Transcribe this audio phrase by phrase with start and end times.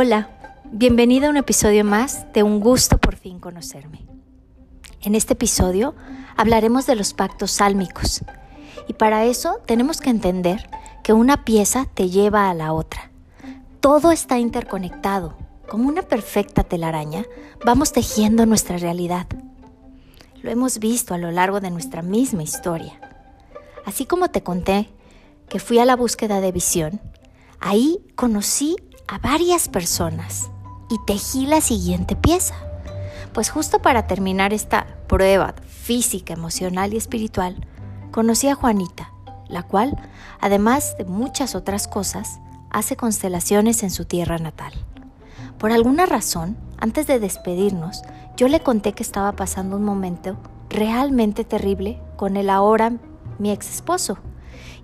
[0.00, 0.30] Hola,
[0.70, 4.06] bienvenida a un episodio más de Un gusto por fin conocerme.
[5.00, 5.96] En este episodio
[6.36, 8.22] hablaremos de los pactos sálmicos
[8.86, 10.70] y para eso tenemos que entender
[11.02, 13.10] que una pieza te lleva a la otra.
[13.80, 15.36] Todo está interconectado.
[15.68, 17.24] Como una perfecta telaraña,
[17.64, 19.26] vamos tejiendo nuestra realidad.
[20.42, 23.00] Lo hemos visto a lo largo de nuestra misma historia.
[23.84, 24.90] Así como te conté
[25.48, 27.00] que fui a la búsqueda de visión,
[27.58, 28.76] ahí conocí
[29.08, 30.50] a varias personas
[30.90, 32.54] y tejí la siguiente pieza.
[33.32, 37.66] Pues justo para terminar esta prueba física, emocional y espiritual,
[38.10, 39.12] conocí a Juanita,
[39.48, 39.96] la cual,
[40.40, 42.40] además de muchas otras cosas,
[42.70, 44.72] hace constelaciones en su tierra natal.
[45.58, 48.02] Por alguna razón, antes de despedirnos,
[48.36, 50.36] yo le conté que estaba pasando un momento
[50.68, 52.92] realmente terrible con el ahora
[53.38, 54.18] mi ex esposo.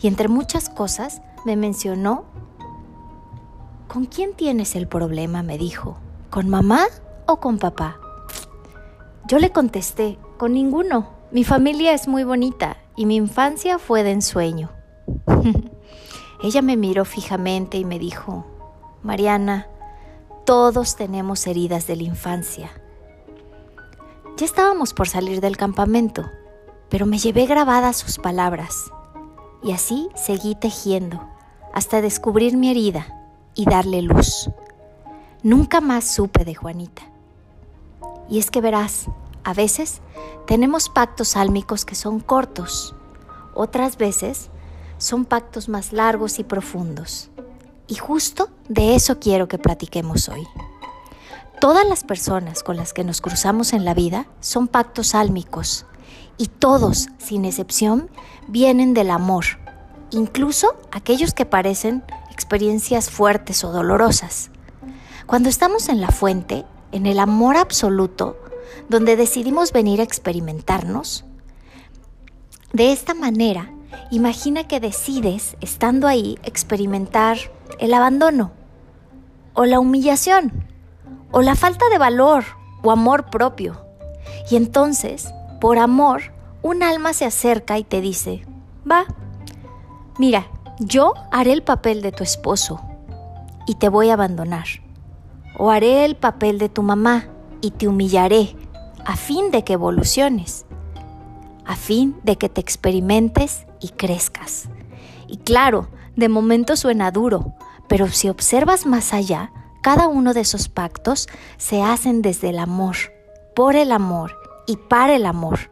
[0.00, 2.24] Y entre muchas cosas me mencionó
[3.94, 5.44] ¿Con quién tienes el problema?
[5.44, 5.98] me dijo.
[6.28, 6.86] ¿Con mamá
[7.26, 8.00] o con papá?
[9.28, 11.10] Yo le contesté, con ninguno.
[11.30, 14.72] Mi familia es muy bonita y mi infancia fue de ensueño.
[16.42, 18.44] Ella me miró fijamente y me dijo,
[19.04, 19.68] Mariana,
[20.44, 22.72] todos tenemos heridas de la infancia.
[24.36, 26.28] Ya estábamos por salir del campamento,
[26.88, 28.90] pero me llevé grabadas sus palabras
[29.62, 31.22] y así seguí tejiendo
[31.72, 33.20] hasta descubrir mi herida
[33.54, 34.50] y darle luz.
[35.42, 37.02] Nunca más supe de Juanita.
[38.28, 39.06] Y es que verás,
[39.44, 40.00] a veces
[40.46, 42.94] tenemos pactos álmicos que son cortos,
[43.54, 44.50] otras veces
[44.98, 47.30] son pactos más largos y profundos.
[47.86, 50.46] Y justo de eso quiero que platiquemos hoy.
[51.60, 55.86] Todas las personas con las que nos cruzamos en la vida son pactos álmicos
[56.36, 58.10] y todos, sin excepción,
[58.48, 59.44] vienen del amor,
[60.10, 62.02] incluso aquellos que parecen
[62.34, 64.50] experiencias fuertes o dolorosas.
[65.24, 68.36] Cuando estamos en la fuente, en el amor absoluto,
[68.88, 71.24] donde decidimos venir a experimentarnos,
[72.72, 73.72] de esta manera,
[74.10, 77.38] imagina que decides, estando ahí, experimentar
[77.78, 78.50] el abandono,
[79.54, 80.66] o la humillación,
[81.30, 82.44] o la falta de valor
[82.82, 83.80] o amor propio.
[84.50, 85.28] Y entonces,
[85.60, 86.32] por amor,
[86.62, 88.44] un alma se acerca y te dice,
[88.90, 89.06] va,
[90.18, 90.48] mira,
[90.78, 92.80] yo haré el papel de tu esposo
[93.66, 94.66] y te voy a abandonar.
[95.56, 97.28] O haré el papel de tu mamá
[97.60, 98.56] y te humillaré
[99.04, 100.66] a fin de que evoluciones,
[101.64, 104.68] a fin de que te experimentes y crezcas.
[105.28, 107.54] Y claro, de momento suena duro,
[107.88, 112.96] pero si observas más allá, cada uno de esos pactos se hacen desde el amor,
[113.54, 114.34] por el amor
[114.66, 115.70] y para el amor.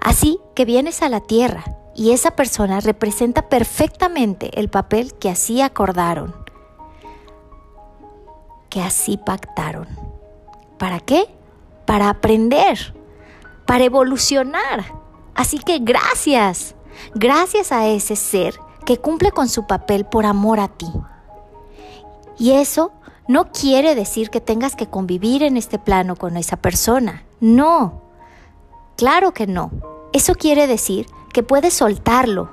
[0.00, 5.60] Así que vienes a la tierra y esa persona representa perfectamente el papel que así
[5.60, 6.32] acordaron,
[8.70, 9.88] que así pactaron.
[10.78, 11.24] ¿Para qué?
[11.86, 12.94] Para aprender,
[13.66, 14.94] para evolucionar.
[15.34, 16.76] Así que gracias,
[17.16, 18.54] gracias a ese ser
[18.86, 20.92] que cumple con su papel por amor a ti.
[22.38, 22.92] Y eso
[23.26, 27.24] no quiere decir que tengas que convivir en este plano con esa persona.
[27.40, 28.02] No,
[28.96, 29.97] claro que no.
[30.12, 32.50] Eso quiere decir que puedes soltarlo,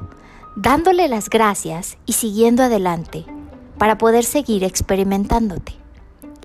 [0.58, 3.26] dándole las gracias y siguiendo adelante
[3.78, 5.74] para poder seguir experimentándote.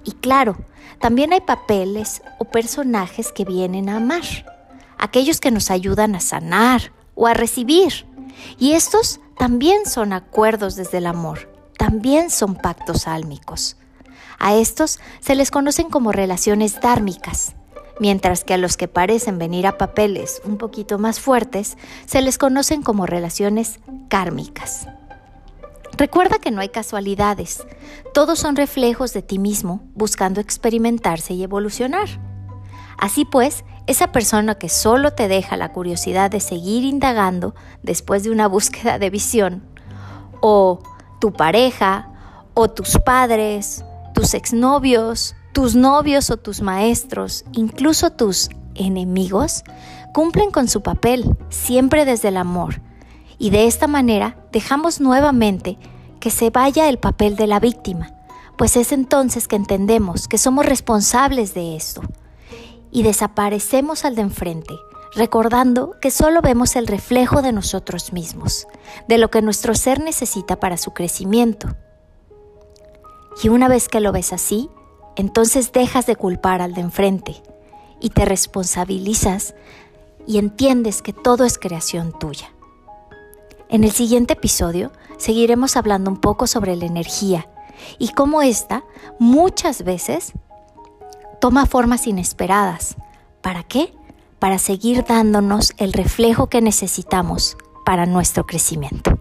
[0.05, 0.57] Y claro,
[1.01, 4.23] también hay papeles o personajes que vienen a amar,
[4.99, 8.07] aquellos que nos ayudan a sanar o a recibir.
[8.59, 13.77] Y estos también son acuerdos desde el amor, también son pactos álmicos.
[14.39, 17.55] A estos se les conocen como relaciones dármicas
[18.01, 22.39] mientras que a los que parecen venir a papeles un poquito más fuertes se les
[22.39, 23.79] conocen como relaciones
[24.09, 24.89] kármicas.
[25.97, 27.65] Recuerda que no hay casualidades,
[28.15, 32.09] todos son reflejos de ti mismo buscando experimentarse y evolucionar.
[32.97, 38.31] Así pues, esa persona que solo te deja la curiosidad de seguir indagando después de
[38.31, 39.63] una búsqueda de visión,
[40.41, 40.81] o
[41.21, 42.09] tu pareja,
[42.55, 49.65] o tus padres, tus exnovios, tus novios o tus maestros, incluso tus enemigos,
[50.13, 52.81] cumplen con su papel siempre desde el amor.
[53.39, 55.79] Y de esta manera dejamos nuevamente
[56.21, 58.13] que se vaya el papel de la víctima,
[58.57, 62.03] pues es entonces que entendemos que somos responsables de esto.
[62.93, 64.75] Y desaparecemos al de enfrente,
[65.15, 68.67] recordando que solo vemos el reflejo de nosotros mismos,
[69.09, 71.69] de lo que nuestro ser necesita para su crecimiento.
[73.43, 74.69] Y una vez que lo ves así,
[75.17, 77.43] entonces dejas de culpar al de enfrente
[78.01, 79.55] y te responsabilizas
[80.27, 82.53] y entiendes que todo es creación tuya.
[83.69, 87.49] En el siguiente episodio seguiremos hablando un poco sobre la energía
[87.99, 88.83] y cómo esta
[89.19, 90.33] muchas veces
[91.41, 92.97] toma formas inesperadas.
[93.43, 93.95] ¿Para qué?
[94.39, 99.20] Para seguir dándonos el reflejo que necesitamos para nuestro crecimiento.